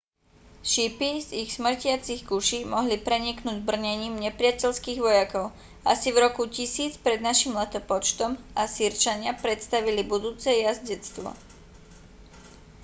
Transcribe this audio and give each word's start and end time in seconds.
šípy 0.73 1.09
z 1.21 1.45
ich 1.45 1.49
smrtiacich 1.57 2.21
kuší 2.31 2.59
mohli 2.73 2.95
preniknúť 3.07 3.57
brnením 3.69 4.13
nepriateľských 4.25 4.97
vojakov 5.05 5.45
asi 5.91 6.07
v 6.11 6.17
roku 6.25 6.43
1000 6.55 6.97
p.n.l. 7.05 7.61
asýrčania 8.65 9.33
predstavili 9.43 10.01
budúce 10.11 10.49
jazdectvo 10.65 11.29